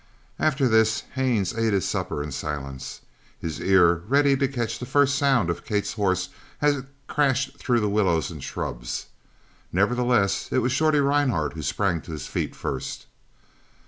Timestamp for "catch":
4.47-4.79